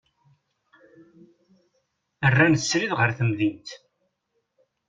[2.31, 3.69] Rran srid ɣer temdint.